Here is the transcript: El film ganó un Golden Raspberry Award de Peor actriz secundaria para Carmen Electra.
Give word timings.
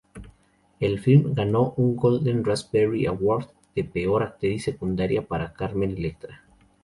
El 0.79 0.99
film 0.99 1.35
ganó 1.35 1.75
un 1.77 1.95
Golden 1.95 2.43
Raspberry 2.43 3.05
Award 3.05 3.51
de 3.75 3.83
Peor 3.83 4.23
actriz 4.23 4.63
secundaria 4.63 5.21
para 5.27 5.53
Carmen 5.53 5.91
Electra. 5.91 6.43